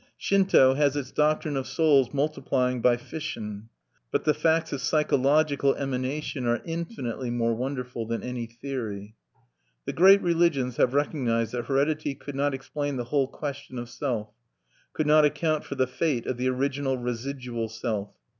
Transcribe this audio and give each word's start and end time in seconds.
Shinto 0.17 0.73
has 0.73 0.95
its 0.95 1.11
doctrine 1.11 1.55
of 1.55 1.67
souls 1.67 2.11
multiplying 2.11 2.81
by 2.81 2.97
fission; 2.97 3.69
but 4.09 4.23
the 4.23 4.33
facts 4.33 4.73
of 4.73 4.81
psychological 4.81 5.75
emanation 5.75 6.47
are 6.47 6.59
infinitely 6.65 7.29
more 7.29 7.53
wonderful 7.53 8.07
than 8.07 8.23
any 8.23 8.47
theory. 8.47 9.13
The 9.85 9.93
great 9.93 10.23
religions 10.23 10.77
have 10.77 10.95
recognized 10.95 11.51
that 11.51 11.65
heredity 11.65 12.15
could 12.15 12.33
not 12.33 12.55
explain 12.55 12.95
the 12.97 13.03
whole 13.13 13.27
question 13.27 13.77
of 13.77 13.91
self, 13.91 14.29
could 14.91 15.05
not 15.05 15.23
account 15.23 15.65
for 15.65 15.75
the 15.75 15.85
fate 15.85 16.25
of 16.25 16.37
the 16.37 16.47
original 16.49 16.97
residual 16.97 17.69
self. 17.69 18.09